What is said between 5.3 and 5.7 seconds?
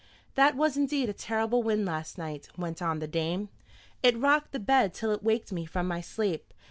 me